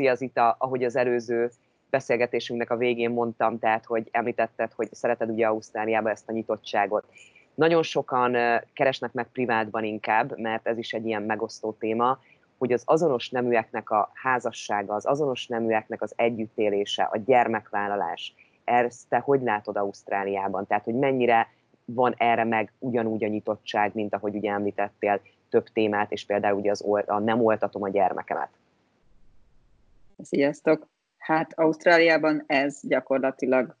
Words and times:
Szia 0.00 0.14
Zita, 0.14 0.56
ahogy 0.58 0.84
az 0.84 0.96
előző 0.96 1.50
beszélgetésünknek 1.90 2.70
a 2.70 2.76
végén 2.76 3.10
mondtam, 3.10 3.58
tehát 3.58 3.84
hogy 3.84 4.08
említetted, 4.10 4.72
hogy 4.72 4.88
szereted 4.92 5.30
ugye 5.30 5.46
Ausztráliába 5.46 6.10
ezt 6.10 6.28
a 6.28 6.32
nyitottságot. 6.32 7.04
Nagyon 7.54 7.82
sokan 7.82 8.36
keresnek 8.72 9.12
meg 9.12 9.28
privátban 9.32 9.84
inkább, 9.84 10.38
mert 10.38 10.66
ez 10.66 10.78
is 10.78 10.92
egy 10.92 11.06
ilyen 11.06 11.22
megosztó 11.22 11.76
téma, 11.78 12.18
hogy 12.58 12.72
az 12.72 12.82
azonos 12.84 13.30
neműeknek 13.30 13.90
a 13.90 14.10
házassága, 14.14 14.94
az 14.94 15.06
azonos 15.06 15.46
neműeknek 15.46 16.02
az 16.02 16.12
együttélése, 16.16 17.02
a 17.02 17.18
gyermekvállalás, 17.26 18.34
ezt 18.64 19.08
te 19.08 19.18
hogy 19.18 19.42
látod 19.42 19.76
Ausztráliában? 19.76 20.66
Tehát, 20.66 20.84
hogy 20.84 20.94
mennyire 20.94 21.48
van 21.84 22.14
erre 22.16 22.44
meg 22.44 22.72
ugyanúgy 22.78 23.24
a 23.24 23.28
nyitottság, 23.28 23.90
mint 23.94 24.14
ahogy 24.14 24.34
ugye 24.34 24.50
említettél 24.50 25.20
több 25.50 25.68
témát, 25.68 26.12
és 26.12 26.24
például 26.24 26.58
ugye 26.58 26.70
az, 26.70 26.84
a 27.06 27.18
nem 27.18 27.44
oltatom 27.44 27.82
a 27.82 27.88
gyermekemet. 27.88 28.59
Sziasztok! 30.22 30.88
Hát 31.18 31.58
Ausztráliában 31.58 32.44
ez 32.46 32.80
gyakorlatilag 32.82 33.76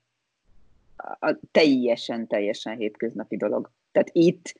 a 0.96 1.38
teljesen, 1.50 2.26
teljesen 2.26 2.76
hétköznapi 2.76 3.36
dolog. 3.36 3.70
Tehát 3.92 4.10
itt, 4.12 4.54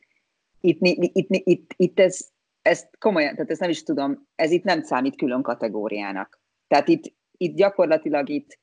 itt, 0.61 0.79
itt, 0.81 1.17
itt, 1.17 1.29
itt, 1.45 1.75
itt 1.77 2.01
ez, 2.01 2.89
komolyan, 2.99 3.35
tehát 3.35 3.51
ezt 3.51 3.61
nem 3.61 3.71
is 3.71 3.83
tudom, 3.83 4.27
ez 4.35 4.51
itt 4.51 4.65
nem 4.65 4.83
számít 4.83 5.17
külön 5.17 5.43
kategóriának. 5.43 6.41
Tehát 6.69 6.89
itt, 6.89 7.13
itt 7.37 7.57
gyakorlatilag 7.57 8.29
itt, 8.29 8.59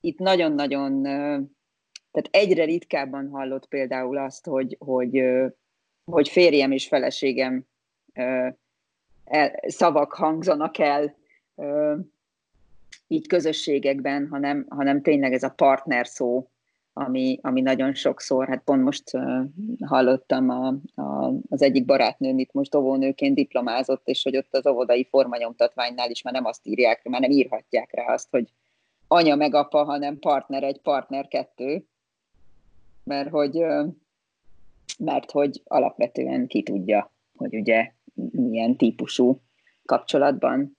itt 0.00 0.18
nagyon-nagyon, 0.18 1.02
tehát 1.02 2.28
egyre 2.30 2.64
ritkábban 2.64 3.28
hallott 3.28 3.66
például 3.66 4.18
azt, 4.18 4.46
hogy, 4.46 4.76
hogy, 4.78 5.22
hogy 6.04 6.28
férjem 6.28 6.72
és 6.72 6.88
feleségem 6.88 7.64
el, 9.24 9.60
szavak 9.66 10.12
hangzanak 10.12 10.78
el 10.78 11.16
így 13.12 13.26
közösségekben, 13.26 14.28
hanem, 14.28 14.66
hanem 14.68 15.02
tényleg 15.02 15.32
ez 15.32 15.42
a 15.42 15.50
partner 15.50 16.06
szó, 16.06 16.50
ami, 16.92 17.38
ami 17.42 17.60
nagyon 17.60 17.94
sokszor, 17.94 18.48
hát 18.48 18.62
pont 18.64 18.82
most 18.82 19.10
hallottam 19.86 20.48
a, 20.48 20.66
a, 21.02 21.32
az 21.48 21.62
egyik 21.62 21.84
barátnőm 21.84 22.38
itt 22.38 22.52
most 22.52 22.74
óvónőként 22.74 23.34
diplomázott, 23.34 24.08
és 24.08 24.22
hogy 24.22 24.36
ott 24.36 24.54
az 24.54 24.66
óvodai 24.66 25.06
formanyomtatványnál 25.10 26.10
is 26.10 26.22
már 26.22 26.34
nem 26.34 26.44
azt 26.44 26.66
írják, 26.66 27.04
már 27.04 27.20
nem 27.20 27.30
írhatják 27.30 27.94
rá 27.94 28.12
azt, 28.12 28.28
hogy 28.30 28.52
anya 29.08 29.34
meg 29.34 29.54
apa, 29.54 29.84
hanem 29.84 30.18
partner 30.18 30.62
egy, 30.62 30.80
partner 30.80 31.28
kettő, 31.28 31.84
mert 33.04 33.28
hogy, 33.28 33.64
mert 34.98 35.30
hogy 35.30 35.62
alapvetően 35.64 36.46
ki 36.46 36.62
tudja, 36.62 37.12
hogy 37.36 37.54
ugye 37.54 37.92
milyen 38.30 38.76
típusú 38.76 39.40
kapcsolatban 39.84 40.76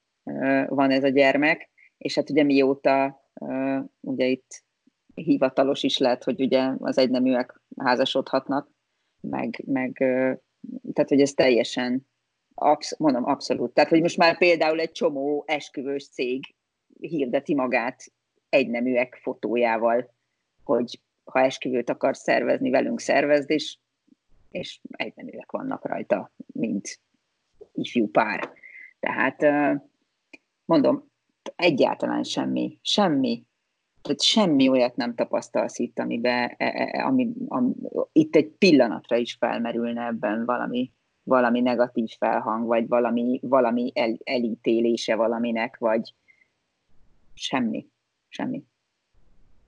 van 0.67 0.91
ez 0.91 1.03
a 1.03 1.09
gyermek, 1.09 1.71
és 2.03 2.15
hát 2.15 2.29
ugye 2.29 2.43
mióta 2.43 3.21
ugye 3.99 4.25
itt 4.25 4.63
hivatalos 5.13 5.83
is 5.83 5.97
lehet, 5.97 6.23
hogy 6.23 6.41
ugye 6.41 6.71
az 6.77 6.97
egyneműek 6.97 7.61
házasodhatnak, 7.77 8.69
meg, 9.21 9.63
meg 9.65 9.91
tehát 10.93 11.09
hogy 11.09 11.21
ez 11.21 11.31
teljesen, 11.31 12.07
absz- 12.53 12.99
mondom, 12.99 13.25
abszolút. 13.25 13.73
Tehát, 13.73 13.89
hogy 13.89 14.01
most 14.01 14.17
már 14.17 14.37
például 14.37 14.79
egy 14.79 14.91
csomó 14.91 15.43
esküvős 15.47 16.09
cég 16.09 16.55
hirdeti 16.99 17.55
magát 17.55 18.03
egyneműek 18.49 19.19
fotójával, 19.21 20.13
hogy 20.63 21.01
ha 21.23 21.39
esküvőt 21.39 21.89
akar 21.89 22.17
szervezni, 22.17 22.69
velünk 22.69 22.99
szervezd, 22.99 23.49
és, 23.49 23.77
és 24.49 24.79
egyneműek 24.91 25.51
vannak 25.51 25.87
rajta, 25.87 26.33
mint 26.53 26.99
ifjú 27.73 28.07
pár. 28.07 28.51
Tehát 28.99 29.45
mondom, 30.65 31.11
egyáltalán 31.63 32.23
semmi, 32.23 32.79
semmi. 32.81 33.45
Tehát 34.01 34.21
semmi 34.21 34.69
olyat 34.69 34.95
nem 34.95 35.15
tapasztalsz 35.15 35.79
itt, 35.79 35.99
amiben, 35.99 36.55
e, 36.57 36.65
e, 36.65 36.89
e, 36.91 37.05
ami, 37.05 37.31
ami, 37.47 37.71
itt 38.11 38.35
egy 38.35 38.47
pillanatra 38.47 39.15
is 39.17 39.35
felmerülne 39.39 40.05
ebben 40.05 40.45
valami, 40.45 40.91
valami 41.23 41.61
negatív 41.61 42.09
felhang, 42.17 42.67
vagy 42.67 42.87
valami, 42.87 43.39
valami 43.41 43.91
el, 43.93 44.17
elítélése 44.23 45.15
valaminek, 45.15 45.77
vagy 45.77 46.13
semmi, 47.33 47.87
semmi. 48.27 48.63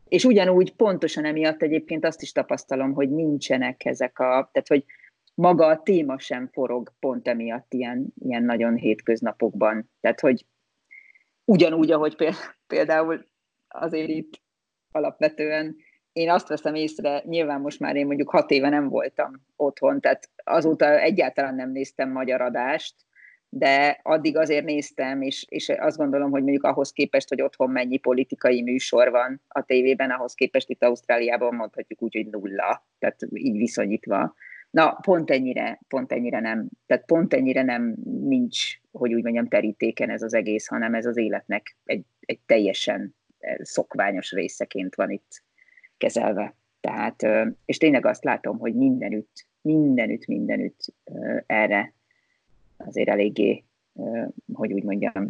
És 0.07 0.23
ugyanúgy 0.23 0.75
pontosan 0.75 1.25
emiatt 1.25 1.61
egyébként 1.61 2.05
azt 2.05 2.21
is 2.21 2.31
tapasztalom, 2.31 2.93
hogy 2.93 3.09
nincsenek 3.09 3.85
ezek 3.85 4.19
a, 4.19 4.49
tehát 4.51 4.67
hogy 4.67 4.85
maga 5.33 5.65
a 5.65 5.81
téma 5.81 6.19
sem 6.19 6.47
forog 6.47 6.93
pont 6.99 7.27
emiatt 7.27 7.73
ilyen, 7.73 8.13
ilyen 8.19 8.43
nagyon 8.43 8.75
hétköznapokban. 8.75 9.89
Tehát, 10.01 10.19
hogy 10.19 10.45
ugyanúgy, 11.45 11.91
ahogy 11.91 12.33
például 12.67 13.25
azért 13.67 14.09
itt 14.09 14.41
alapvetően 14.91 15.75
én 16.13 16.29
azt 16.29 16.47
veszem 16.47 16.75
észre, 16.75 17.23
nyilván 17.25 17.61
most 17.61 17.79
már 17.79 17.95
én 17.95 18.05
mondjuk 18.05 18.29
hat 18.29 18.51
éve 18.51 18.69
nem 18.69 18.89
voltam 18.89 19.45
otthon, 19.55 20.01
tehát 20.01 20.29
azóta 20.43 20.99
egyáltalán 20.99 21.55
nem 21.55 21.71
néztem 21.71 22.11
magyar 22.11 22.41
adást, 22.41 22.95
de 23.49 23.99
addig 24.03 24.37
azért 24.37 24.65
néztem, 24.65 25.21
és, 25.21 25.45
és 25.49 25.69
azt 25.69 25.97
gondolom, 25.97 26.31
hogy 26.31 26.41
mondjuk 26.41 26.63
ahhoz 26.63 26.91
képest, 26.91 27.29
hogy 27.29 27.41
otthon 27.41 27.69
mennyi 27.69 27.97
politikai 27.97 28.61
műsor 28.61 29.11
van 29.11 29.41
a 29.47 29.61
tévében, 29.61 30.11
ahhoz 30.11 30.33
képest 30.33 30.69
itt 30.69 30.83
Ausztráliában 30.83 31.55
mondhatjuk 31.55 32.01
úgy, 32.01 32.15
hogy 32.15 32.27
nulla, 32.27 32.85
tehát 32.99 33.19
így 33.33 33.57
viszonyítva. 33.57 34.33
Na, 34.69 34.91
pont 35.01 35.31
ennyire, 35.31 35.79
pont 35.87 36.11
ennyire 36.11 36.39
nem, 36.39 36.69
tehát 36.85 37.05
pont 37.05 37.33
ennyire 37.33 37.63
nem 37.63 37.95
nincs, 38.03 38.79
hogy 38.97 39.13
úgy 39.13 39.23
mondjam, 39.23 39.47
terítéken 39.47 40.09
ez 40.09 40.21
az 40.21 40.33
egész, 40.33 40.67
hanem 40.67 40.93
ez 40.93 41.05
az 41.05 41.17
életnek 41.17 41.77
egy, 41.83 42.05
egy 42.19 42.39
teljesen 42.45 43.15
eh, 43.37 43.55
szokványos 43.61 44.31
részeként 44.31 44.95
van 44.95 45.09
itt 45.09 45.43
kezelve. 45.97 46.55
Tehát, 46.79 47.25
és 47.65 47.77
tényleg 47.77 48.05
azt 48.05 48.23
látom, 48.23 48.57
hogy 48.57 48.75
mindenütt, 48.75 49.47
mindenütt, 49.61 50.25
mindenütt 50.25 50.93
erre 51.45 51.93
azért 52.77 53.09
eléggé, 53.09 53.63
hogy 54.53 54.73
úgy 54.73 54.83
mondjam, 54.83 55.29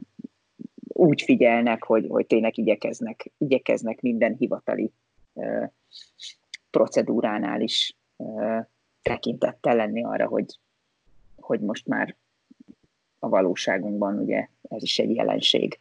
úgy 0.87 1.21
figyelnek, 1.21 1.83
hogy, 1.83 2.05
hogy 2.07 2.27
tényleg 2.27 2.57
igyekeznek, 2.57 3.31
igyekeznek 3.37 4.01
minden 4.01 4.35
hivatali 4.35 4.93
procedúránál 6.69 7.61
is 7.61 7.97
tekintettel 9.01 9.75
lenni 9.75 10.03
arra, 10.03 10.27
hogy, 10.27 10.59
hogy 11.35 11.59
most 11.59 11.87
már 11.87 12.15
a 13.25 13.29
valóságunkban 13.29 14.17
ugye 14.17 14.47
ez 14.69 14.83
is 14.83 14.99
egy 14.99 15.15
jelenség. 15.15 15.79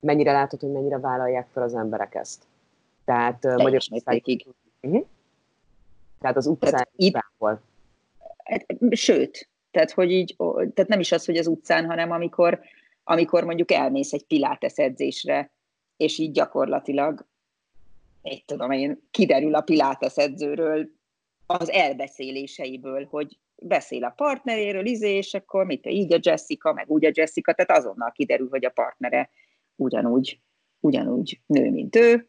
Mennyire 0.00 0.32
látod, 0.32 0.60
hogy 0.60 0.70
mennyire 0.70 0.98
vállalják 0.98 1.48
fel 1.52 1.62
az 1.62 1.74
emberek 1.74 2.14
ezt? 2.14 2.42
Tehát 3.04 3.44
Magyarország... 3.44 4.22
Uh-huh. 4.80 5.06
Tehát 6.20 6.36
az 6.36 6.46
utcán 6.46 6.88
itt, 6.96 7.14
hát, 7.14 7.60
Sőt, 8.90 9.48
tehát, 9.70 9.90
hogy 9.90 10.10
így, 10.10 10.36
tehát 10.74 10.88
nem 10.88 11.00
is 11.00 11.12
az, 11.12 11.24
hogy 11.24 11.36
az 11.36 11.46
utcán, 11.46 11.86
hanem 11.86 12.10
amikor, 12.10 12.60
amikor 13.04 13.44
mondjuk 13.44 13.72
elmész 13.72 14.12
egy 14.12 14.26
pilates 14.26 14.72
edzésre, 14.74 15.50
és 15.96 16.18
így 16.18 16.30
gyakorlatilag, 16.30 17.26
egy 18.22 18.44
tudom 18.44 18.70
én, 18.70 19.02
kiderül 19.10 19.54
a 19.54 19.60
pilates 19.60 20.16
edzőről 20.16 20.88
az 21.46 21.70
elbeszéléseiből, 21.70 23.06
hogy 23.10 23.38
beszél 23.56 24.04
a 24.04 24.10
partneréről, 24.10 24.86
izé, 24.86 25.16
és 25.16 25.34
akkor 25.34 25.66
mit, 25.66 25.86
így 25.86 26.12
a 26.12 26.18
Jessica, 26.22 26.72
meg 26.72 26.90
úgy 26.90 27.04
a 27.04 27.10
Jessica, 27.14 27.52
tehát 27.52 27.82
azonnal 27.82 28.12
kiderül, 28.12 28.48
hogy 28.48 28.64
a 28.64 28.70
partnere 28.70 29.30
ugyanúgy, 29.76 30.40
ugyanúgy 30.80 31.40
nő, 31.46 31.70
mint 31.70 31.96
ő, 31.96 32.28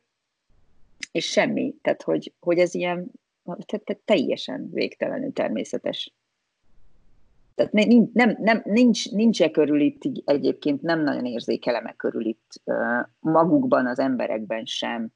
és 1.12 1.26
semmi, 1.26 1.76
tehát 1.82 2.02
hogy, 2.02 2.34
hogy 2.40 2.60
ez 2.60 2.74
ilyen 2.74 3.12
tehát, 3.56 3.86
tehát 3.86 4.02
teljesen 4.06 4.70
végtelenül 4.72 5.34
természetes. 5.34 6.14
Tehát 7.56 7.72
nem, 7.72 8.10
nem, 8.14 8.38
nem, 8.40 8.62
nincs, 8.66 9.12
nincs 9.12 9.42
e 9.42 9.52
körül 9.52 9.80
itt 9.80 10.02
egyébként, 10.26 10.82
nem 10.82 11.04
nagyon 11.04 11.26
érzékelem 11.26 11.86
e 11.86 11.94
körül 11.94 12.26
itt 12.26 12.62
magukban, 13.20 13.88
az 13.88 14.00
emberekben 14.00 14.66
sem. 14.66 15.10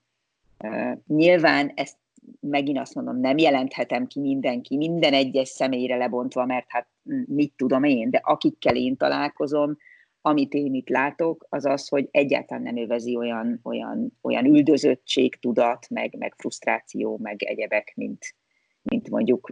Nyilván 1.07 1.71
ezt 1.75 1.97
megint 2.39 2.77
azt 2.77 2.95
mondom, 2.95 3.19
nem 3.19 3.37
jelenthetem 3.37 4.07
ki 4.07 4.19
mindenki, 4.19 4.77
minden 4.77 5.13
egyes 5.13 5.49
személyre 5.49 5.97
lebontva, 5.97 6.45
mert 6.45 6.65
hát 6.67 6.87
mit 7.25 7.53
tudom 7.55 7.83
én, 7.83 8.09
de 8.09 8.19
akikkel 8.23 8.75
én 8.75 8.97
találkozom, 8.97 9.77
amit 10.21 10.53
én 10.53 10.73
itt 10.73 10.89
látok, 10.89 11.45
az 11.49 11.65
az, 11.65 11.87
hogy 11.87 12.07
egyáltalán 12.11 12.63
nem 12.63 12.77
övezi 12.77 13.15
olyan, 13.15 13.59
olyan, 13.63 14.17
olyan 14.21 14.45
üldözöttség, 14.45 15.35
tudat, 15.35 15.89
meg, 15.89 16.15
meg 16.17 16.33
frusztráció, 16.37 17.17
meg 17.17 17.43
egyebek, 17.43 17.93
mint, 17.95 18.35
mint 18.81 19.09
mondjuk 19.09 19.49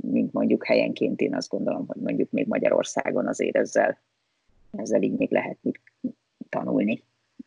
mint 0.00 0.32
mondjuk 0.32 0.66
helyenként 0.66 1.20
én 1.20 1.34
azt 1.34 1.48
gondolom, 1.48 1.86
hogy 1.86 2.00
mondjuk 2.00 2.30
még 2.30 2.46
Magyarországon 2.46 3.26
azért 3.26 3.56
ezzel, 3.56 3.98
ezzel 4.70 5.02
így 5.02 5.16
még 5.16 5.30
lehet 5.30 5.58
mit 5.60 5.80
tanulni 6.48 7.04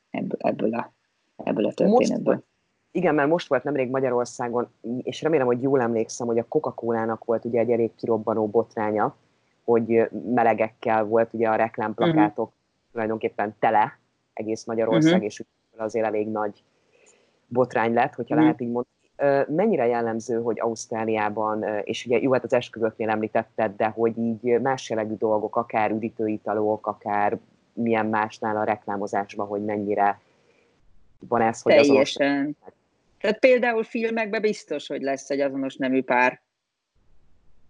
ebből, 0.09 0.37
ebből 0.39 0.73
a, 0.73 0.93
ebből 1.35 1.65
a 1.65 1.73
történetből. 1.73 2.33
Most, 2.33 2.45
igen, 2.91 3.15
mert 3.15 3.29
most 3.29 3.47
volt 3.47 3.63
nemrég 3.63 3.89
Magyarországon, 3.89 4.67
és 5.01 5.21
remélem, 5.21 5.45
hogy 5.45 5.61
jól 5.61 5.81
emlékszem, 5.81 6.27
hogy 6.27 6.37
a 6.37 6.45
Coca-Cola-nak 6.47 7.25
volt 7.25 7.45
ugye 7.45 7.59
egy 7.59 7.71
elég 7.71 7.95
kirobbanó 7.95 8.47
botránya, 8.47 9.15
hogy 9.63 10.09
melegekkel 10.33 11.03
volt 11.03 11.33
ugye 11.33 11.49
a 11.49 11.55
reklámplakátok, 11.55 12.47
uh-huh. 12.47 12.91
tulajdonképpen 12.91 13.55
tele 13.59 13.99
egész 14.33 14.65
Magyarország, 14.65 15.11
uh-huh. 15.11 15.25
és 15.25 15.43
azért 15.77 16.05
elég 16.05 16.27
nagy 16.27 16.63
botrány 17.47 17.93
lett, 17.93 18.13
hogyha 18.15 18.35
uh-huh. 18.35 18.41
lehet 18.41 18.61
így 18.61 18.71
mondani. 18.71 19.55
Mennyire 19.55 19.87
jellemző, 19.87 20.41
hogy 20.41 20.59
Ausztráliában, 20.59 21.63
és 21.83 22.05
ugye 22.05 22.21
jó, 22.21 22.31
hát 22.33 22.43
az 22.43 22.53
esküvőknél 22.53 23.09
említetted, 23.09 23.75
de 23.75 23.87
hogy 23.87 24.17
így 24.17 24.61
más 24.61 24.89
jellegű 24.89 25.15
dolgok, 25.15 25.55
akár 25.55 25.91
üdítőitalók, 25.91 26.87
akár 26.87 27.37
milyen 27.73 28.05
másnál 28.05 28.57
a 28.57 28.63
reklámozásban, 28.63 29.47
hogy 29.47 29.65
mennyire 29.65 30.19
van 31.27 31.41
ez, 31.41 31.61
hogy 31.61 31.73
Teljesen. 31.73 32.27
Azonos... 32.31 32.55
Tehát 33.21 33.39
például 33.39 33.83
filmekben 33.83 34.41
biztos, 34.41 34.87
hogy 34.87 35.01
lesz 35.01 35.29
egy 35.29 35.39
azonos 35.39 35.75
nemű 35.75 36.01
pár, 36.01 36.41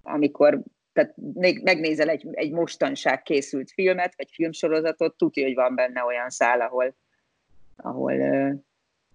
amikor 0.01 0.61
tehát 0.93 1.13
megnézel 1.63 2.09
egy, 2.09 2.27
egy 2.31 2.51
mostanság 2.51 3.21
készült 3.21 3.71
filmet, 3.71 4.13
vagy 4.17 4.29
filmsorozatot, 4.31 5.17
tudja, 5.17 5.43
hogy 5.43 5.55
van 5.55 5.75
benne 5.75 6.03
olyan 6.03 6.29
szál, 6.29 6.61
ahol, 6.61 6.95
ahol, 7.75 8.13
uh, 8.13 8.53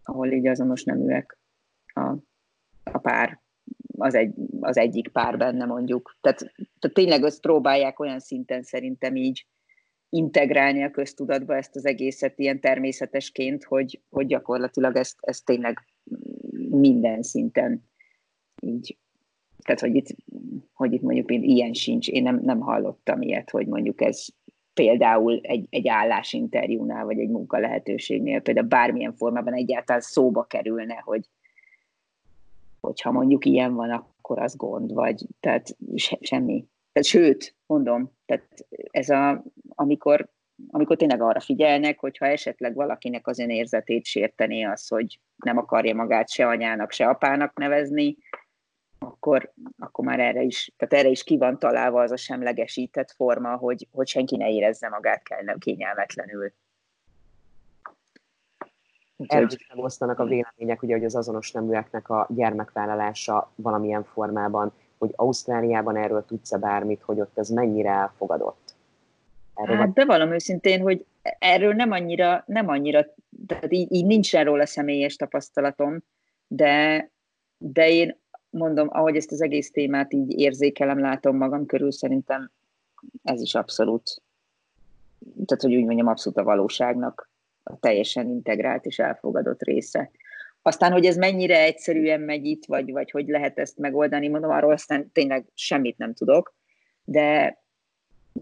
ahol 0.04 0.32
így 0.32 0.46
azonos 0.46 0.84
neműek 0.84 1.38
a, 1.94 2.14
a 2.82 2.98
pár, 2.98 3.40
az, 3.98 4.14
egy, 4.14 4.34
az 4.60 4.76
egyik 4.76 5.08
pár 5.08 5.36
benne 5.36 5.64
mondjuk. 5.64 6.16
Tehát, 6.20 6.38
tehát 6.54 6.94
tényleg 6.94 7.24
azt 7.24 7.40
próbálják 7.40 8.00
olyan 8.00 8.20
szinten 8.20 8.62
szerintem 8.62 9.16
így 9.16 9.46
integrálni 10.08 10.82
a 10.82 10.90
köztudatba 10.90 11.56
ezt 11.56 11.76
az 11.76 11.86
egészet 11.86 12.38
ilyen 12.38 12.60
természetesként, 12.60 13.64
hogy, 13.64 14.00
hogy 14.10 14.26
gyakorlatilag 14.26 14.96
ezt, 14.96 15.16
ezt 15.20 15.44
tényleg 15.44 15.84
minden 16.76 17.22
szinten 17.22 17.84
így, 18.62 18.98
tehát 19.62 19.80
hogy 19.80 19.94
itt, 19.94 20.16
hogy 20.72 20.92
itt 20.92 21.02
mondjuk 21.02 21.32
ilyen 21.32 21.72
sincs, 21.72 22.08
én 22.08 22.22
nem, 22.22 22.40
nem 22.42 22.60
hallottam 22.60 23.22
ilyet, 23.22 23.50
hogy 23.50 23.66
mondjuk 23.66 24.00
ez 24.00 24.26
például 24.74 25.40
egy, 25.42 25.66
egy 25.70 25.88
állásinterjúnál, 25.88 27.04
vagy 27.04 27.18
egy 27.18 27.28
munka 27.28 27.58
lehetőségnél, 27.58 28.40
például 28.40 28.66
bármilyen 28.66 29.14
formában 29.14 29.54
egyáltalán 29.54 30.00
szóba 30.00 30.44
kerülne, 30.44 31.00
hogy 31.04 31.28
hogyha 32.80 33.10
mondjuk 33.10 33.44
ilyen 33.44 33.74
van, 33.74 33.90
akkor 33.90 34.38
az 34.38 34.56
gond, 34.56 34.92
vagy 34.92 35.26
tehát 35.40 35.76
se, 35.94 36.18
semmi. 36.20 36.66
Tehát, 36.92 37.08
sőt, 37.08 37.56
mondom, 37.66 38.12
tehát 38.26 38.66
ez 38.90 39.08
a, 39.08 39.44
amikor, 39.68 40.28
amikor 40.68 40.96
tényleg 40.96 41.20
arra 41.20 41.40
figyelnek, 41.40 41.98
hogyha 41.98 42.26
esetleg 42.26 42.74
valakinek 42.74 43.26
az 43.26 43.38
önérzetét 43.38 44.04
sértené 44.04 44.62
az, 44.62 44.88
hogy 44.88 45.20
nem 45.36 45.58
akarja 45.58 45.94
magát 45.94 46.28
se 46.28 46.46
anyának, 46.46 46.90
se 46.90 47.08
apának 47.08 47.58
nevezni, 47.58 48.16
akkor, 48.98 49.52
akkor 49.78 50.04
már 50.04 50.20
erre 50.20 50.42
is, 50.42 50.72
tehát 50.76 50.94
erre 50.94 51.08
is 51.08 51.24
ki 51.24 51.36
van 51.36 51.58
találva 51.58 52.02
az 52.02 52.10
a 52.10 52.16
semlegesített 52.16 53.10
forma, 53.10 53.56
hogy, 53.56 53.88
hogy 53.92 54.08
senki 54.08 54.36
ne 54.36 54.48
érezze 54.48 54.88
magát 54.88 55.22
kell, 55.22 55.58
kényelmetlenül. 55.58 56.52
Erről 59.16 59.48
is 59.50 59.66
megosztanak 59.68 60.18
a 60.18 60.24
vélemények, 60.24 60.82
ugye, 60.82 60.94
hogy 60.94 61.04
az 61.04 61.16
azonos 61.16 61.52
neműeknek 61.52 62.08
a 62.08 62.26
gyermekvállalása 62.30 63.52
valamilyen 63.54 64.04
formában, 64.04 64.72
hogy 64.98 65.12
Ausztráliában 65.16 65.96
erről 65.96 66.24
tudsz-e 66.24 66.58
bármit, 66.58 67.02
hogy 67.02 67.20
ott 67.20 67.38
ez 67.38 67.48
mennyire 67.48 67.90
elfogadott? 67.90 68.75
Erről 69.56 69.76
hát 69.76 69.92
bevallom 69.92 70.32
őszintén, 70.32 70.80
hogy 70.80 71.04
erről 71.38 71.72
nem 71.72 71.90
annyira, 71.90 72.44
nem 72.46 72.68
annyira, 72.68 73.06
tehát 73.46 73.72
így, 73.72 73.92
így 73.92 74.06
nincsen 74.06 74.44
róla 74.44 74.66
személyes 74.66 75.16
tapasztalatom, 75.16 76.02
de, 76.46 77.10
de 77.58 77.90
én 77.90 78.18
mondom, 78.50 78.88
ahogy 78.90 79.16
ezt 79.16 79.32
az 79.32 79.42
egész 79.42 79.70
témát 79.70 80.12
így 80.12 80.38
érzékelem, 80.38 81.00
látom 81.00 81.36
magam 81.36 81.66
körül, 81.66 81.92
szerintem 81.92 82.50
ez 83.22 83.40
is 83.40 83.54
abszolút, 83.54 84.22
tehát 85.46 85.62
hogy 85.62 85.74
úgy 85.74 85.84
mondjam, 85.84 86.06
abszolút 86.06 86.38
a 86.38 86.44
valóságnak 86.44 87.30
a 87.62 87.78
teljesen 87.78 88.28
integrált 88.28 88.84
és 88.84 88.98
elfogadott 88.98 89.62
része. 89.62 90.10
Aztán, 90.62 90.92
hogy 90.92 91.04
ez 91.04 91.16
mennyire 91.16 91.62
egyszerűen 91.62 92.20
megy 92.20 92.44
itt, 92.44 92.64
vagy, 92.64 92.92
vagy 92.92 93.10
hogy 93.10 93.28
lehet 93.28 93.58
ezt 93.58 93.78
megoldani, 93.78 94.28
mondom, 94.28 94.50
arról 94.50 94.72
aztán 94.72 95.12
tényleg 95.12 95.46
semmit 95.54 95.98
nem 95.98 96.14
tudok, 96.14 96.54
de, 97.04 97.58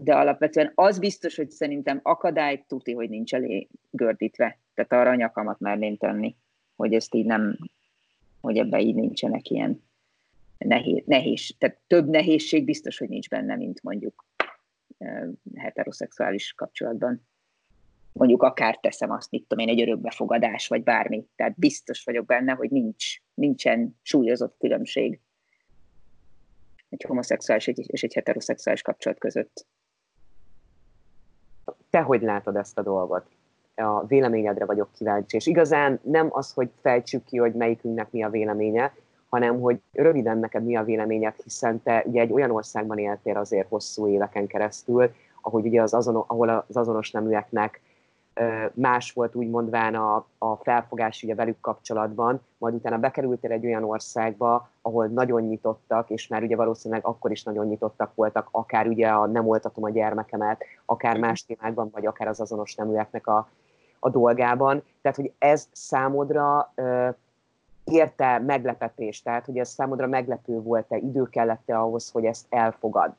de 0.03 0.15
alapvetően 0.15 0.71
az 0.75 0.99
biztos, 0.99 1.35
hogy 1.35 1.51
szerintem 1.51 1.99
akadály 2.03 2.63
tuti, 2.67 2.93
hogy 2.93 3.09
nincs 3.09 3.33
elé 3.33 3.67
gördítve. 3.89 4.59
Tehát 4.73 4.93
arra 4.93 5.09
a 5.09 5.15
nyakamat 5.15 5.59
merném 5.59 5.97
tenni, 5.97 6.35
hogy 6.75 6.93
ezt 6.93 7.15
így 7.15 7.25
nem, 7.25 7.57
hogy 8.41 8.57
ebben 8.57 8.79
így 8.79 8.95
nincsenek 8.95 9.49
ilyen 9.49 9.83
nehéz, 10.57 11.03
nehéz, 11.05 11.55
tehát 11.57 11.79
több 11.87 12.07
nehézség 12.07 12.65
biztos, 12.65 12.97
hogy 12.97 13.09
nincs 13.09 13.29
benne, 13.29 13.55
mint 13.55 13.83
mondjuk 13.83 14.25
heteroszexuális 15.55 16.53
kapcsolatban. 16.53 17.27
Mondjuk 18.11 18.43
akár 18.43 18.79
teszem 18.79 19.11
azt, 19.11 19.31
mit 19.31 19.45
tudom 19.47 19.67
én, 19.67 19.73
egy 19.73 19.81
örökbefogadás, 19.81 20.67
vagy 20.67 20.83
bármi. 20.83 21.27
Tehát 21.35 21.55
biztos 21.57 22.03
vagyok 22.03 22.25
benne, 22.25 22.53
hogy 22.53 22.69
nincs, 22.69 23.05
nincsen 23.33 23.99
súlyozott 24.01 24.57
különbség 24.57 25.19
egy 26.89 27.03
homoszexuális 27.07 27.67
és 27.67 28.03
egy 28.03 28.13
heteroszexuális 28.13 28.81
kapcsolat 28.81 29.19
között. 29.19 29.67
Te 31.95 32.01
hogy 32.01 32.21
látod 32.21 32.55
ezt 32.55 32.77
a 32.77 32.81
dolgot? 32.81 33.25
A 33.75 34.05
véleményedre 34.05 34.65
vagyok 34.65 34.87
kíváncsi, 34.97 35.35
és 35.35 35.45
igazán 35.45 35.99
nem 36.03 36.27
az, 36.29 36.53
hogy 36.53 36.69
fejtsük 36.81 37.23
ki, 37.25 37.37
hogy 37.37 37.53
melyikünknek 37.53 38.11
mi 38.11 38.23
a 38.23 38.29
véleménye, 38.29 38.93
hanem 39.29 39.59
hogy 39.61 39.81
röviden 39.93 40.37
neked 40.37 40.63
mi 40.63 40.75
a 40.75 40.83
véleményed, 40.83 41.33
hiszen 41.43 41.81
te 41.83 42.03
ugye 42.05 42.21
egy 42.21 42.31
olyan 42.31 42.51
országban 42.51 42.97
éltél 42.97 43.37
azért 43.37 43.67
hosszú 43.69 44.07
éveken 44.07 44.47
keresztül, 44.47 45.11
ahogy 45.41 45.65
ugye 45.65 45.81
az 45.81 45.93
azon, 45.93 46.23
ahol 46.27 46.49
az 46.67 46.77
azonos 46.77 47.11
neműeknek 47.11 47.81
más 48.73 49.11
volt 49.11 49.35
úgy 49.35 49.49
mondván 49.49 49.95
a, 49.95 50.25
a 50.37 50.55
felfogás 50.55 51.23
ugye 51.23 51.35
velük 51.35 51.59
kapcsolatban, 51.61 52.41
majd 52.57 52.73
utána 52.73 52.97
bekerültél 52.97 53.51
egy 53.51 53.65
olyan 53.65 53.83
országba, 53.83 54.69
ahol 54.81 55.07
nagyon 55.07 55.41
nyitottak, 55.41 56.09
és 56.09 56.27
már 56.27 56.43
ugye 56.43 56.55
valószínűleg 56.55 57.05
akkor 57.05 57.31
is 57.31 57.43
nagyon 57.43 57.65
nyitottak 57.65 58.15
voltak, 58.15 58.47
akár 58.51 58.87
ugye 58.87 59.07
a 59.07 59.25
nem 59.25 59.47
oltatom 59.47 59.83
a 59.83 59.89
gyermekemet, 59.89 60.63
akár 60.85 61.17
más 61.17 61.45
témákban, 61.45 61.89
vagy 61.93 62.05
akár 62.05 62.27
az 62.27 62.39
azonos 62.39 62.75
neműeknek 62.75 63.27
a, 63.27 63.49
a 63.99 64.09
dolgában. 64.09 64.83
Tehát, 65.01 65.17
hogy 65.17 65.31
ez 65.37 65.67
számodra 65.71 66.73
érte 67.83 68.39
meglepetés, 68.39 69.21
tehát 69.21 69.45
hogy 69.45 69.57
ez 69.57 69.69
számodra 69.69 70.07
meglepő 70.07 70.61
volt-e, 70.61 70.97
idő 70.97 71.23
kellett-e 71.23 71.79
ahhoz, 71.79 72.11
hogy 72.11 72.25
ezt 72.25 72.45
elfogad? 72.49 73.13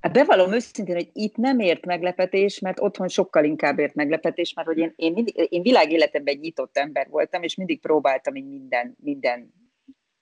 Hát 0.00 0.12
bevallom 0.12 0.52
őszintén, 0.52 0.94
hogy 0.94 1.10
itt 1.12 1.36
nem 1.36 1.58
ért 1.58 1.84
meglepetés, 1.84 2.58
mert 2.58 2.80
otthon 2.80 3.08
sokkal 3.08 3.44
inkább 3.44 3.78
ért 3.78 3.94
meglepetés, 3.94 4.54
mert 4.54 4.68
hogy 4.68 4.78
én, 4.78 4.92
én, 4.96 5.24
én 5.48 5.62
világéletemben 5.62 6.34
egy 6.34 6.40
nyitott 6.40 6.76
ember 6.76 7.08
voltam, 7.08 7.42
és 7.42 7.54
mindig 7.54 7.80
próbáltam 7.80 8.34
így 8.34 8.48
minden, 8.48 8.96
minden, 9.00 9.52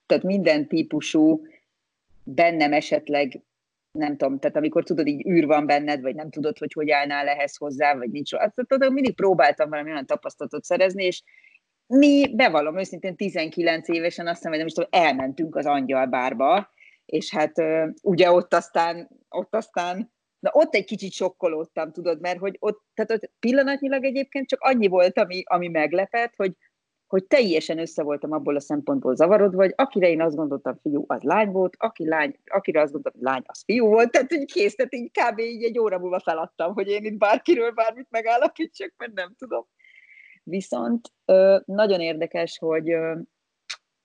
tehát 0.05 0.23
minden 0.23 0.67
típusú 0.67 1.41
bennem 2.23 2.73
esetleg 2.73 3.41
nem 3.91 4.17
tudom, 4.17 4.39
tehát 4.39 4.57
amikor 4.57 4.83
tudod, 4.83 5.07
így 5.07 5.27
űr 5.27 5.45
van 5.45 5.65
benned, 5.65 6.01
vagy 6.01 6.15
nem 6.15 6.29
tudod, 6.29 6.57
hogy 6.57 6.73
hogy 6.73 6.89
állnál 6.89 7.27
ehhez 7.27 7.55
hozzá, 7.55 7.95
vagy 7.95 8.11
nincs. 8.11 8.29
Tehát 8.29 8.89
mindig 8.89 9.15
próbáltam 9.15 9.69
valami 9.69 9.91
olyan 9.91 10.05
tapasztalatot 10.05 10.63
szerezni, 10.63 11.03
és 11.03 11.23
mi, 11.87 12.35
bevallom 12.35 12.77
őszintén, 12.77 13.15
19 13.15 13.89
évesen 13.89 14.27
azt 14.27 14.35
hiszem, 14.35 14.49
hogy 14.51 14.59
nem 14.59 14.67
is 14.67 14.73
tudom, 14.73 14.89
elmentünk 14.91 15.55
az 15.55 15.65
angyalbárba, 15.65 16.69
és 17.09 17.33
hát 17.33 17.53
ugye 18.01 18.31
ott 18.31 18.53
aztán, 18.53 19.09
ott 19.29 19.55
aztán, 19.55 20.13
na 20.39 20.49
ott 20.53 20.75
egy 20.75 20.85
kicsit 20.85 21.11
sokkolódtam, 21.11 21.91
tudod, 21.91 22.19
mert 22.19 22.39
hogy 22.39 22.55
ott, 22.59 22.83
tehát 22.93 23.11
ott 23.11 23.31
pillanatnyilag 23.39 24.03
egyébként 24.03 24.47
csak 24.47 24.59
annyi 24.61 24.87
volt, 24.87 25.17
ami, 25.17 25.43
ami 25.45 25.67
meglepett, 25.67 26.33
hogy, 26.35 26.53
hogy 27.07 27.25
teljesen 27.25 27.79
össze 27.79 28.03
voltam 28.03 28.31
abból 28.31 28.55
a 28.55 28.59
szempontból 28.59 29.15
zavarodva, 29.15 29.61
hogy 29.61 29.73
akire 29.75 30.09
én 30.09 30.21
azt 30.21 30.35
gondoltam, 30.35 30.79
fiú, 30.81 31.03
az 31.07 31.21
lány 31.21 31.51
volt, 31.51 31.75
aki 31.77 32.07
lány, 32.07 32.39
akire 32.45 32.81
azt 32.81 32.91
gondoltam, 32.91 33.23
lány, 33.23 33.41
az 33.45 33.63
fiú 33.65 33.87
volt, 33.87 34.11
tehát 34.11 34.33
hogy 34.33 34.45
kész, 34.45 34.75
tehát 34.75 34.95
így 34.95 35.11
kb. 35.11 35.39
így 35.39 35.63
egy 35.63 35.79
óra 35.79 35.99
múlva 35.99 36.19
feladtam, 36.19 36.73
hogy 36.73 36.87
én 36.87 37.05
itt 37.05 37.17
bárkiről 37.17 37.71
bármit 37.71 38.07
megállapítsak, 38.09 38.93
mert 38.97 39.13
nem 39.13 39.33
tudom. 39.37 39.67
Viszont 40.43 41.13
nagyon 41.65 41.99
érdekes, 41.99 42.57
hogy, 42.57 42.95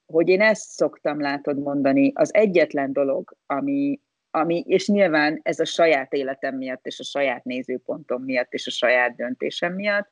hogy 0.05 0.29
én 0.29 0.41
ezt 0.41 0.69
szoktam 0.69 1.21
látod 1.21 1.59
mondani, 1.59 2.11
az 2.15 2.33
egyetlen 2.33 2.93
dolog, 2.93 3.37
ami, 3.45 3.99
ami, 4.31 4.63
és 4.67 4.87
nyilván 4.87 5.39
ez 5.43 5.59
a 5.59 5.65
saját 5.65 6.13
életem 6.13 6.55
miatt, 6.55 6.85
és 6.85 6.99
a 6.99 7.03
saját 7.03 7.43
nézőpontom 7.43 8.23
miatt, 8.23 8.53
és 8.53 8.67
a 8.67 8.71
saját 8.71 9.15
döntésem 9.15 9.73
miatt, 9.73 10.09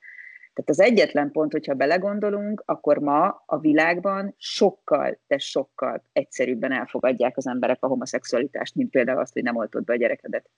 tehát 0.53 0.69
az 0.69 0.79
egyetlen 0.79 1.31
pont, 1.31 1.51
hogyha 1.51 1.73
belegondolunk, 1.73 2.63
akkor 2.65 2.97
ma 2.97 3.43
a 3.45 3.59
világban 3.59 4.35
sokkal, 4.37 5.19
de 5.27 5.37
sokkal 5.37 6.03
egyszerűbben 6.11 6.71
elfogadják 6.71 7.37
az 7.37 7.47
emberek 7.47 7.83
a 7.83 7.87
homoszexualitást, 7.87 8.75
mint 8.75 8.89
például 8.89 9.19
azt, 9.19 9.33
hogy 9.33 9.43
nem 9.43 9.55
oltod 9.55 9.83
be 9.83 9.93
a 9.93 9.97
gyerekedet. 9.97 10.49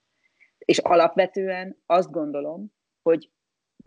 És 0.58 0.78
alapvetően 0.78 1.82
azt 1.86 2.10
gondolom, 2.10 2.72
hogy 3.02 3.30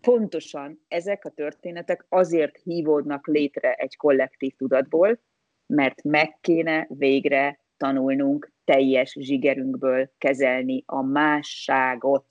pontosan 0.00 0.84
ezek 0.88 1.24
a 1.24 1.30
történetek 1.30 2.06
azért 2.08 2.56
hívódnak 2.56 3.26
létre 3.26 3.72
egy 3.72 3.96
kollektív 3.96 4.54
tudatból, 4.56 5.20
mert 5.70 6.02
meg 6.02 6.38
kéne 6.40 6.86
végre 6.88 7.60
tanulnunk 7.76 8.52
teljes 8.64 9.16
zsigerünkből 9.20 10.10
kezelni 10.18 10.82
a 10.86 11.02
másságot. 11.02 12.26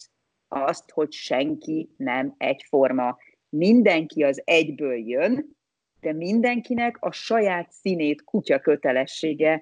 azt, 0.52 0.92
hogy 0.92 1.12
senki 1.12 1.90
nem 1.98 2.34
egyforma. 2.38 3.18
Mindenki 3.50 4.24
az 4.24 4.42
egyből 4.46 4.96
jön, 4.96 5.58
de 6.00 6.14
mindenkinek 6.14 6.98
a 7.00 7.12
saját 7.12 7.72
színét 7.72 8.24
kutya 8.24 8.60
kötelessége 8.60 9.62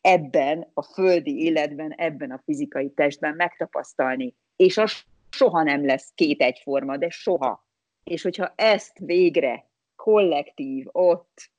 ebben 0.00 0.70
a 0.74 0.82
földi 0.82 1.42
életben, 1.42 1.92
ebben 1.92 2.30
a 2.30 2.42
fizikai 2.44 2.90
testben 2.90 3.34
megtapasztalni. 3.34 4.34
És 4.56 4.78
az 4.78 4.92
soha 5.30 5.62
nem 5.62 5.84
lesz 5.86 6.12
két 6.14 6.40
egyforma, 6.40 6.96
de 6.96 7.08
soha. 7.08 7.66
És 8.04 8.22
hogyha 8.22 8.52
ezt 8.56 8.98
végre 8.98 9.70
kollektív, 9.96 10.86
ott 10.92 11.50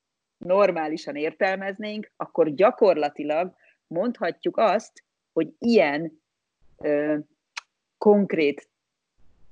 normálisan 0.43 1.15
értelmeznénk, 1.15 2.11
akkor 2.17 2.53
gyakorlatilag 2.53 3.53
mondhatjuk 3.87 4.57
azt, 4.57 5.03
hogy 5.33 5.53
ilyen 5.59 6.21
ö, 6.77 7.17
konkrét, 7.97 8.69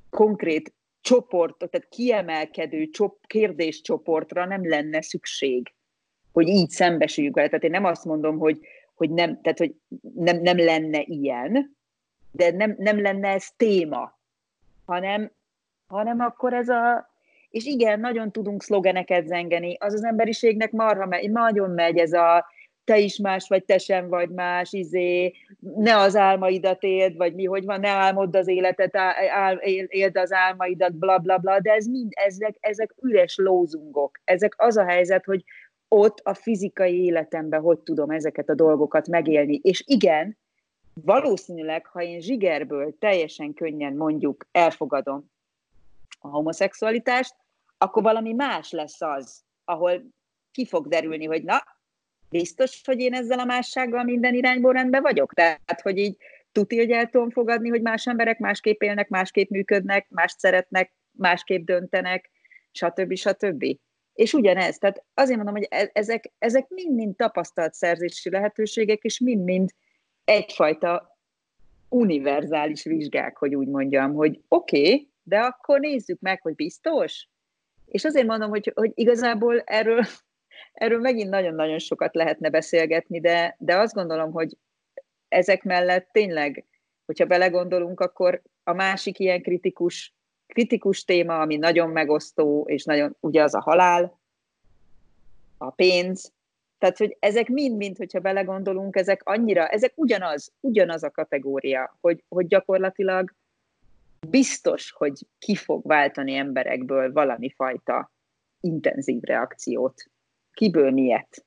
konkrét 0.10 0.74
csoportot, 1.02 1.72
tehát 1.72 1.90
kiemelkedő 1.90 2.90
csop, 2.90 3.26
kérdéscsoportra 3.28 4.46
nem 4.46 4.68
lenne 4.68 5.02
szükség, 5.02 5.74
hogy 6.32 6.48
így 6.48 6.70
szembesüljük 6.70 7.36
vele. 7.36 7.48
Tehát 7.48 7.64
én 7.64 7.72
nem 7.72 7.86
azt 7.86 8.06
mondom, 8.06 8.38
hogy, 8.38 8.60
hogy, 8.94 9.10
nem, 9.10 9.42
tehát, 9.42 9.58
hogy 9.58 9.76
nem, 10.16 10.42
nem 10.42 10.58
lenne 10.58 11.02
ilyen, 11.02 11.78
de 12.32 12.52
nem, 12.52 12.76
nem 12.78 13.02
lenne 13.02 13.28
ez 13.28 13.50
téma, 13.58 14.20
hanem, 14.86 15.32
hanem 15.88 16.20
akkor 16.20 16.54
ez 16.54 16.70
a... 16.70 17.09
És 17.50 17.66
igen, 17.66 18.00
nagyon 18.00 18.32
tudunk 18.32 18.64
szlogeneket 18.64 19.28
zengeni, 19.28 19.76
az 19.80 19.94
az 19.94 20.04
emberiségnek 20.04 20.72
marha 20.72 21.06
megy, 21.06 21.32
nagyon 21.32 21.70
megy 21.70 21.98
ez 21.98 22.14
a 22.14 22.46
te 22.84 22.98
is 22.98 23.18
más 23.18 23.48
vagy, 23.48 23.66
te 23.66 23.78
sem 23.78 24.08
vagy 24.08 24.30
más, 24.30 24.74
izé, 24.74 25.34
ne 25.60 25.96
az 25.96 26.16
álmaidat 26.16 26.84
éld, 26.84 27.18
vagy 27.18 27.34
mi, 27.34 27.46
hogy 27.46 27.66
van, 27.66 27.80
ne 27.80 27.90
álmodd 27.90 28.36
az 28.36 28.48
életet, 28.48 28.96
áll, 28.96 29.56
éld 29.88 30.18
az 30.18 30.32
álmaidat, 30.32 30.96
bla, 30.96 31.18
bla, 31.18 31.38
bla, 31.38 31.60
de 31.60 31.72
ez 31.72 31.88
mind, 31.88 32.12
ezek, 32.16 32.56
ezek 32.60 32.94
üres 33.02 33.36
lózungok. 33.38 34.20
Ezek 34.24 34.54
az 34.58 34.78
a 34.78 34.86
helyzet, 34.86 35.26
hogy 35.26 35.44
ott 35.88 36.20
a 36.24 36.34
fizikai 36.34 37.04
életemben 37.04 37.62
hogy 37.62 37.80
tudom 37.80 38.10
ezeket 38.10 38.50
a 38.50 38.56
dolgokat 38.56 39.08
megélni. 39.08 39.60
És 39.64 39.84
igen, 39.88 40.38
valószínűleg, 40.94 41.86
ha 41.86 42.02
én 42.02 42.20
zsigerből 42.20 42.96
teljesen 43.00 43.54
könnyen 43.54 43.94
mondjuk 43.94 44.48
elfogadom 44.52 45.32
a 46.20 46.28
homoszexualitást, 46.28 47.36
akkor 47.78 48.04
valami 48.04 48.34
más 48.34 48.72
lesz 48.72 49.02
az, 49.02 49.44
ahol 49.64 50.04
ki 50.52 50.66
fog 50.66 50.88
derülni, 50.88 51.26
hogy 51.26 51.44
na, 51.44 51.64
biztos, 52.30 52.82
hogy 52.86 53.00
én 53.00 53.14
ezzel 53.14 53.40
a 53.40 53.46
mássággal 53.46 54.04
minden 54.04 54.34
irányból 54.34 54.74
rendben 54.74 55.02
vagyok? 55.02 55.34
Tehát, 55.34 55.82
hogy 55.82 55.98
így 55.98 56.18
tuti, 56.52 56.78
hogy 56.78 56.92
el 56.92 57.10
tudom 57.10 57.30
fogadni, 57.30 57.70
hogy 57.70 57.82
más 57.82 58.08
emberek 58.08 58.40
másképp 58.40 58.82
élnek, 58.82 59.10
másképp 59.10 59.50
működnek, 59.50 60.10
mást 60.10 60.40
szeretnek, 60.40 60.94
másképp 61.12 61.66
döntenek, 61.66 62.32
stb. 62.72 63.16
stb. 63.16 63.66
És 64.14 64.34
ugyanez, 64.34 64.78
tehát 64.78 65.04
azért 65.14 65.38
mondom, 65.38 65.56
hogy 65.56 65.68
e- 65.70 65.90
ezek, 65.94 66.32
ezek 66.38 66.68
mind-mind 66.70 67.16
tapasztalt 67.16 67.74
szerzési 67.74 68.30
lehetőségek, 68.30 69.04
és 69.04 69.20
mind-mind 69.20 69.70
egyfajta 70.24 71.18
univerzális 71.90 72.84
vizsgák, 72.84 73.38
hogy 73.38 73.56
úgy 73.56 73.68
mondjam, 73.68 74.14
hogy 74.14 74.42
oké, 74.48 74.80
okay, 74.80 75.09
de 75.24 75.40
akkor 75.40 75.80
nézzük 75.80 76.20
meg, 76.20 76.42
hogy 76.42 76.56
biztos. 76.56 77.28
És 77.86 78.06
azért 78.06 78.28
mondom, 78.28 78.50
hogy, 78.50 78.72
hogy 78.76 78.92
igazából 78.94 79.60
erről 79.60 80.04
Erről 80.74 81.00
megint 81.00 81.30
nagyon-nagyon 81.30 81.80
sokat 81.80 82.16
lehetne 82.16 82.50
beszélgetni, 82.50 83.20
de, 83.20 83.56
de 83.60 83.78
azt 83.78 83.94
gondolom, 83.94 84.32
hogy 84.32 84.58
ezek 85.28 85.64
mellett 85.64 86.10
tényleg, 86.12 86.66
hogyha 87.06 87.26
belegondolunk, 87.26 88.00
akkor 88.00 88.42
a 88.64 88.74
másik 88.74 89.20
ilyen 89.20 89.42
kritikus, 89.42 90.14
kritikus 90.48 91.04
téma, 91.04 91.40
ami 91.40 91.58
nagyon 91.58 91.90
megosztó, 91.90 92.66
és 92.68 92.84
nagyon, 92.84 93.16
ugye 93.20 93.44
az 93.44 93.54
a 93.54 93.62
halál, 93.62 94.20
a 95.58 95.70
pénz, 95.70 96.34
tehát, 96.78 96.98
hogy 96.98 97.18
ezek 97.20 97.48
mind-mind, 97.48 97.98
hogyha 97.98 98.20
belegondolunk, 98.20 98.96
ezek 98.96 99.22
annyira, 99.24 99.68
ezek 99.68 99.92
ugyanaz, 99.96 100.52
ugyanaz 100.60 101.04
a 101.04 101.12
kategória, 101.12 101.98
hogy, 102.02 102.24
hogy 102.28 102.48
gyakorlatilag 102.48 103.36
biztos, 104.28 104.92
hogy 104.92 105.14
ki 105.40 105.56
fog 105.56 105.88
váltani 105.88 106.36
emberekből 106.36 107.12
valami 107.12 107.50
fajta 107.56 108.12
intenzív 108.60 109.22
reakciót 109.22 110.04
kiből 110.54 110.92
miért. 110.92 111.46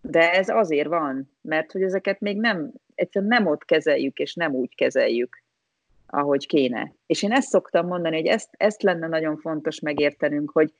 De 0.00 0.32
ez 0.32 0.48
azért 0.48 0.88
van, 0.88 1.30
mert 1.40 1.72
hogy 1.72 1.82
ezeket 1.82 2.20
még 2.20 2.36
nem, 2.36 2.72
egyszerűen 2.94 3.30
nem 3.30 3.46
ott 3.46 3.64
kezeljük, 3.64 4.18
és 4.18 4.34
nem 4.34 4.54
úgy 4.54 4.74
kezeljük, 4.74 5.42
ahogy 6.06 6.46
kéne. 6.46 6.94
És 7.06 7.22
én 7.22 7.32
ezt 7.32 7.48
szoktam 7.48 7.86
mondani, 7.86 8.16
hogy 8.16 8.26
ezt, 8.26 8.48
ezt 8.56 8.82
lenne 8.82 9.06
nagyon 9.06 9.36
fontos 9.36 9.80
megértenünk, 9.80 10.50
hogy 10.50 10.72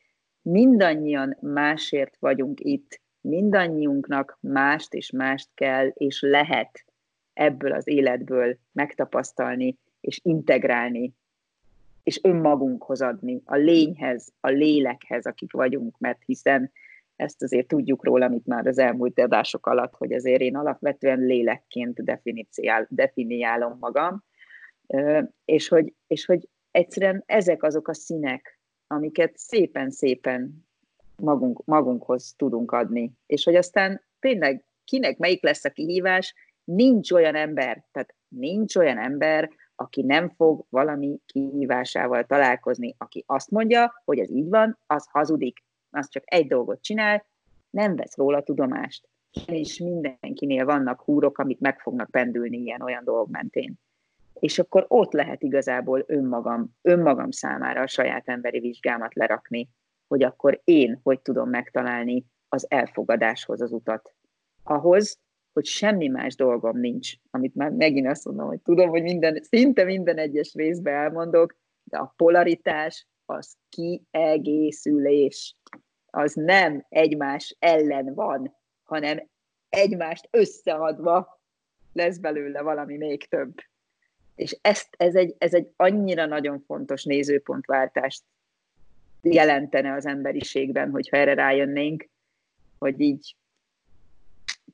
mindannyian 0.42 1.36
másért 1.40 2.16
vagyunk 2.18 2.60
itt, 2.60 3.00
mindannyiunknak 3.20 4.38
mást 4.40 4.94
és 4.94 5.10
mást 5.10 5.48
kell, 5.54 5.86
és 5.86 6.20
lehet 6.20 6.84
ebből 7.32 7.72
az 7.72 7.88
életből 7.88 8.58
megtapasztalni, 8.72 9.78
és 10.00 10.20
integrálni, 10.22 11.14
és 12.02 12.20
önmagunkhoz 12.22 13.02
adni, 13.02 13.42
a 13.44 13.56
lényhez, 13.56 14.32
a 14.40 14.48
lélekhez, 14.48 15.26
akik 15.26 15.52
vagyunk, 15.52 15.98
mert 15.98 16.22
hiszen 16.24 16.72
ezt 17.16 17.42
azért 17.42 17.66
tudjuk 17.66 18.04
róla, 18.04 18.26
amit 18.26 18.46
már 18.46 18.66
az 18.66 18.78
elmúlt 18.78 19.20
adások 19.20 19.66
alatt, 19.66 19.94
hogy 19.94 20.12
azért 20.12 20.40
én 20.40 20.56
alapvetően 20.56 21.18
lélekként 21.18 22.02
definiálom 22.88 23.76
magam, 23.80 24.24
és 25.44 25.68
hogy, 25.68 25.94
és 26.06 26.24
hogy 26.24 26.48
egyszerűen 26.70 27.22
ezek 27.26 27.62
azok 27.62 27.88
a 27.88 27.94
színek, 27.94 28.60
amiket 28.86 29.38
szépen-szépen 29.38 30.66
magunk, 31.16 31.64
magunkhoz 31.64 32.34
tudunk 32.36 32.72
adni. 32.72 33.12
És 33.26 33.44
hogy 33.44 33.54
aztán 33.54 34.02
tényleg 34.18 34.64
kinek 34.84 35.18
melyik 35.18 35.42
lesz 35.42 35.64
a 35.64 35.70
kihívás, 35.70 36.34
nincs 36.64 37.10
olyan 37.10 37.34
ember, 37.34 37.84
tehát 37.92 38.14
nincs 38.28 38.76
olyan 38.76 38.98
ember, 38.98 39.50
aki 39.76 40.02
nem 40.02 40.28
fog 40.28 40.64
valami 40.68 41.18
kihívásával 41.26 42.24
találkozni, 42.24 42.94
aki 42.98 43.24
azt 43.26 43.50
mondja, 43.50 44.02
hogy 44.04 44.18
ez 44.18 44.30
így 44.30 44.48
van, 44.48 44.78
az 44.86 45.06
hazudik 45.10 45.64
az 45.90 46.08
csak 46.08 46.22
egy 46.26 46.46
dolgot 46.46 46.82
csinál, 46.82 47.26
nem 47.70 47.96
vesz 47.96 48.16
róla 48.16 48.42
tudomást. 48.42 49.08
És 49.46 49.78
mindenkinél 49.78 50.64
vannak 50.64 51.00
húrok, 51.00 51.38
amik 51.38 51.58
meg 51.58 51.80
fognak 51.80 52.10
pendülni 52.10 52.56
ilyen-olyan 52.56 53.04
dolgok 53.04 53.30
mentén. 53.30 53.74
És 54.32 54.58
akkor 54.58 54.84
ott 54.88 55.12
lehet 55.12 55.42
igazából 55.42 56.04
önmagam, 56.06 56.76
önmagam 56.82 57.30
számára 57.30 57.80
a 57.80 57.86
saját 57.86 58.28
emberi 58.28 58.60
vizsgámat 58.60 59.14
lerakni, 59.14 59.68
hogy 60.08 60.22
akkor 60.22 60.60
én 60.64 61.00
hogy 61.02 61.20
tudom 61.20 61.48
megtalálni 61.48 62.24
az 62.48 62.66
elfogadáshoz 62.70 63.60
az 63.60 63.72
utat. 63.72 64.14
Ahhoz, 64.62 65.20
hogy 65.52 65.66
semmi 65.66 66.08
más 66.08 66.34
dolgom 66.34 66.78
nincs, 66.78 67.12
amit 67.30 67.54
már 67.54 67.70
megint 67.70 68.06
azt 68.06 68.24
mondom, 68.24 68.46
hogy 68.46 68.60
tudom, 68.60 68.88
hogy 68.88 69.02
minden, 69.02 69.42
szinte 69.42 69.84
minden 69.84 70.18
egyes 70.18 70.54
részben 70.54 70.94
elmondok, 70.94 71.56
de 71.84 71.96
a 71.96 72.14
polaritás 72.16 73.06
az 73.24 73.56
kiegészülés. 73.68 75.56
Az 76.06 76.34
nem 76.34 76.86
egymás 76.88 77.56
ellen 77.58 78.14
van, 78.14 78.56
hanem 78.82 79.28
egymást 79.68 80.28
összeadva 80.30 81.40
lesz 81.92 82.18
belőle 82.18 82.62
valami 82.62 82.96
még 82.96 83.28
több. 83.28 83.54
És 84.34 84.58
ezt, 84.60 84.88
ez, 84.96 85.14
egy, 85.14 85.34
ez 85.38 85.54
egy 85.54 85.72
annyira 85.76 86.26
nagyon 86.26 86.60
fontos 86.60 87.04
nézőpontváltást 87.04 88.22
jelentene 89.22 89.92
az 89.92 90.06
emberiségben, 90.06 90.90
hogyha 90.90 91.16
erre 91.16 91.34
rájönnénk, 91.34 92.08
hogy 92.78 93.00
így 93.00 93.36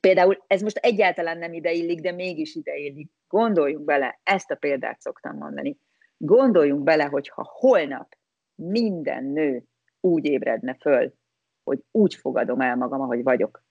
például 0.01 0.45
ez 0.47 0.61
most 0.61 0.77
egyáltalán 0.77 1.39
nem 1.39 1.53
ideillik, 1.53 2.01
de 2.01 2.13
mégis 2.13 2.55
ideillik. 2.55 3.11
Gondoljunk 3.29 3.85
bele, 3.85 4.21
ezt 4.23 4.51
a 4.51 4.55
példát 4.55 5.01
szoktam 5.01 5.37
mondani. 5.37 5.79
Gondoljunk 6.17 6.83
bele, 6.83 7.05
hogy 7.05 7.29
ha 7.29 7.51
holnap 7.53 8.17
minden 8.55 9.25
nő 9.25 9.65
úgy 10.01 10.25
ébredne 10.25 10.77
föl, 10.81 11.15
hogy 11.65 11.83
úgy 11.91 12.15
fogadom 12.15 12.61
el 12.61 12.77
magam, 12.77 13.01
ahogy 13.01 13.23
vagyok. 13.23 13.63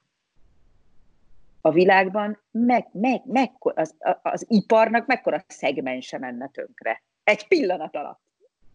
A 1.62 1.72
világban 1.72 2.41
meg, 2.51 2.88
meg, 2.91 3.22
meg, 3.25 3.51
az, 3.60 3.96
az 4.22 4.46
iparnak 4.48 5.05
mekkora 5.05 5.43
szegmense 5.48 6.17
menne 6.17 6.50
tönkre. 6.50 7.03
Egy 7.24 7.48
pillanat 7.48 7.96
alatt. 7.96 8.22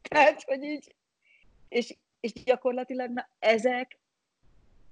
Tehát, 0.03 0.43
hogy 0.43 0.63
így, 0.63 0.95
és, 1.69 1.97
és 2.21 2.33
gyakorlatilag 2.33 3.11
na, 3.11 3.29
ezek 3.39 3.99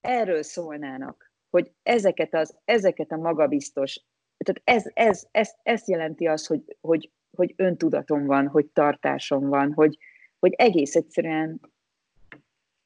erről 0.01 0.43
szólnának, 0.43 1.30
hogy 1.51 1.73
ezeket, 1.83 2.35
az, 2.35 2.57
ezeket 2.65 3.13
a 3.13 3.17
magabiztos, 3.17 4.05
tehát 4.45 4.85
ez, 4.85 4.91
ez, 4.95 5.27
ez, 5.31 5.55
ez 5.63 5.89
jelenti 5.89 6.27
azt, 6.27 6.47
hogy, 6.47 6.77
hogy, 6.81 7.11
hogy 7.37 7.55
öntudatom 7.57 8.27
van, 8.27 8.49
hogy 8.49 8.67
tartásom 8.67 9.49
van, 9.49 9.73
hogy, 9.73 9.99
hogy 10.39 10.53
egész 10.57 10.95
egyszerűen 10.95 11.61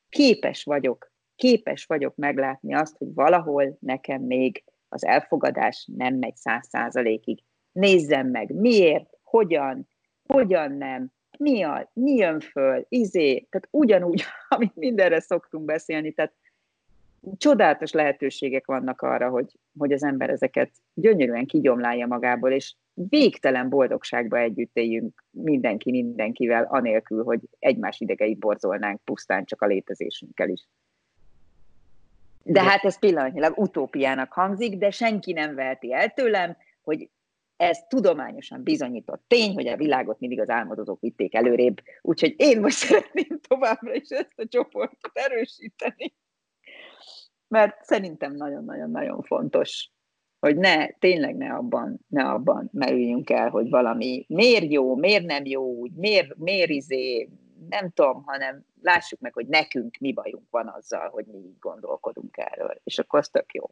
képes 0.09 0.65
vagyok, 0.65 1.13
képes 1.37 1.85
vagyok 1.85 2.17
meglátni 2.17 2.75
azt, 2.75 2.97
hogy 2.97 3.15
valahol 3.15 3.77
nekem 3.81 4.23
még 4.23 4.65
az 4.89 5.05
elfogadás 5.05 5.89
nem 5.97 6.15
megy 6.15 6.37
száz 6.37 6.69
százalékig. 6.69 7.43
Nézzem 7.73 8.27
meg, 8.27 8.55
miért, 8.55 9.11
hogyan, 9.23 9.89
hogyan 10.23 10.73
nem, 10.73 11.13
mi, 11.39 11.63
a, 11.63 11.91
mi 11.93 12.15
jön 12.15 12.41
föl, 12.41 12.87
izé, 12.89 13.47
tehát 13.51 13.69
ugyanúgy, 13.71 14.25
amit 14.49 14.77
mindenre 14.77 15.21
szoktunk 15.21 15.65
beszélni, 15.65 16.13
tehát 16.13 16.35
csodálatos 17.37 17.93
lehetőségek 17.93 18.67
vannak 18.67 19.01
arra, 19.01 19.29
hogy, 19.29 19.59
hogy 19.79 19.93
az 19.93 20.05
ember 20.05 20.31
ezeket 20.31 20.71
gyönyörűen 20.95 21.47
kigyomlálja 21.47 22.07
magából, 22.07 22.51
és 22.51 22.75
végtelen 22.95 23.69
boldogságba 23.69 24.39
együtt 24.39 24.77
éljünk 24.77 25.25
mindenki 25.31 25.91
mindenkivel, 25.91 26.67
anélkül, 26.71 27.25
hogy 27.25 27.41
egymás 27.59 28.01
idegeit 28.01 28.39
borzolnánk 28.39 29.01
pusztán 29.05 29.45
csak 29.45 29.63
a 29.63 29.67
létezésünkkel 29.67 30.49
is. 30.49 30.69
De 32.43 32.63
hát 32.63 32.85
ez 32.85 32.99
pillanatnyilag 32.99 33.59
utópiának 33.59 34.33
hangzik, 34.33 34.79
de 34.79 34.91
senki 34.91 35.33
nem 35.33 35.55
veheti 35.55 35.93
el 35.93 36.09
tőlem, 36.09 36.57
hogy 36.83 37.11
ez 37.57 37.79
tudományosan 37.89 38.63
bizonyított 38.63 39.25
tény, 39.27 39.55
hogy 39.55 39.67
a 39.67 39.77
világot 39.77 40.21
mindig 40.21 40.41
az 40.41 40.49
álmodozók 40.49 41.01
vitték 41.01 41.35
előrébb. 41.35 41.83
Úgyhogy 42.03 42.35
én 42.37 42.61
most 42.61 42.77
szeretném 42.87 43.41
továbbra 43.49 43.95
is 43.95 44.09
ezt 44.09 44.33
a 44.37 44.47
csoportot 44.49 45.11
erősíteni. 45.13 46.15
Mert 47.55 47.85
szerintem 47.85 48.33
nagyon-nagyon-nagyon 48.33 49.23
fontos, 49.23 49.91
hogy 50.39 50.57
ne, 50.57 50.89
tényleg 50.89 51.37
ne 51.37 51.55
abban, 51.55 52.01
ne 52.09 52.25
abban 52.25 52.69
merüljünk 52.73 53.31
el, 53.31 53.49
hogy 53.49 53.71
valami 53.71 54.25
miért 54.29 54.73
jó, 54.73 54.97
miért 54.97 55.25
nem 55.25 55.45
jó, 55.45 55.63
úgy, 55.63 55.93
miért, 55.93 56.37
miért 56.37 56.71
izé, 56.71 57.29
nem 57.69 57.91
tudom, 57.91 58.23
hanem 58.27 58.65
lássuk 58.83 59.21
meg, 59.21 59.33
hogy 59.33 59.47
nekünk 59.47 59.97
mi 60.01 60.13
bajunk 60.13 60.51
van 60.51 60.69
azzal, 60.69 61.09
hogy 61.09 61.27
mi 61.27 61.39
így 61.39 61.59
gondolkodunk 61.59 62.37
erről. 62.37 62.81
És 62.85 62.99
akkor 62.99 63.19
az 63.19 63.29
tök 63.29 63.53
jó. 63.53 63.71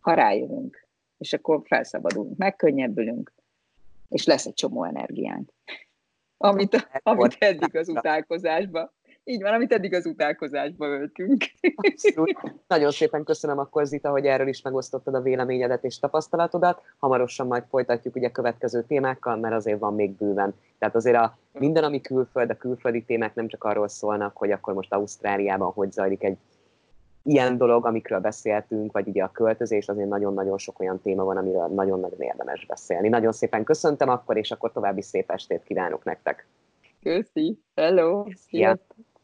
Ha 0.00 0.14
rájövünk, 0.14 0.88
és 1.18 1.32
akkor 1.32 1.62
felszabadulunk, 1.64 2.36
megkönnyebbülünk, 2.36 3.32
és 4.08 4.24
lesz 4.24 4.46
egy 4.46 4.54
csomó 4.54 4.84
energiánk. 4.84 5.52
Amit, 6.36 6.88
amit 7.02 7.36
eddig 7.38 7.76
az 7.76 7.88
utálkozásba 7.88 8.94
így 9.28 9.42
van, 9.42 9.52
amit 9.52 9.72
eddig 9.72 9.94
az 9.94 10.06
utálkozásba 10.06 10.86
öltünk. 10.86 11.44
Abszolút. 11.74 12.54
Nagyon 12.66 12.90
szépen 12.90 13.24
köszönöm 13.24 13.58
akkor, 13.58 13.86
Zita, 13.86 14.10
hogy 14.10 14.26
erről 14.26 14.48
is 14.48 14.62
megosztottad 14.62 15.14
a 15.14 15.20
véleményedet 15.20 15.84
és 15.84 15.98
tapasztalatodat. 15.98 16.82
Hamarosan 16.98 17.46
majd 17.46 17.64
folytatjuk 17.68 18.16
ugye 18.16 18.30
következő 18.30 18.82
témákkal, 18.82 19.36
mert 19.36 19.54
azért 19.54 19.78
van 19.78 19.94
még 19.94 20.16
bőven. 20.16 20.54
Tehát 20.78 20.94
azért 20.94 21.16
a 21.16 21.38
minden, 21.52 21.84
ami 21.84 22.00
külföld, 22.00 22.50
a 22.50 22.56
külföldi 22.56 23.04
témák 23.04 23.34
nem 23.34 23.48
csak 23.48 23.64
arról 23.64 23.88
szólnak, 23.88 24.36
hogy 24.36 24.50
akkor 24.50 24.74
most 24.74 24.92
Ausztráliában 24.92 25.72
hogy 25.72 25.92
zajlik 25.92 26.24
egy 26.24 26.36
ilyen 27.22 27.56
dolog, 27.56 27.86
amikről 27.86 28.20
beszéltünk, 28.20 28.92
vagy 28.92 29.08
ugye 29.08 29.22
a 29.22 29.30
költözés, 29.30 29.88
azért 29.88 30.08
nagyon-nagyon 30.08 30.58
sok 30.58 30.80
olyan 30.80 31.00
téma 31.00 31.24
van, 31.24 31.36
amiről 31.36 31.66
nagyon-nagyon 31.66 32.20
érdemes 32.20 32.66
beszélni. 32.66 33.08
Nagyon 33.08 33.32
szépen 33.32 33.64
köszöntem 33.64 34.08
akkor, 34.08 34.36
és 34.36 34.50
akkor 34.50 34.72
további 34.72 35.02
szép 35.02 35.30
estét 35.30 35.62
kívánok 35.62 36.04
nektek. 36.04 36.46
Köszi. 37.02 37.58
Hello. 37.74 38.26
Szia. 38.34 38.78